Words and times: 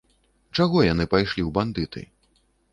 Чаго 0.55 0.79
яны 0.87 1.07
пайшлі 1.13 1.41
ў 1.45 1.49
бандыты? 1.61 2.01